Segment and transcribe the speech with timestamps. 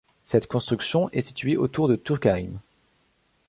[0.23, 2.57] Cette construction est située autour de Turckheim.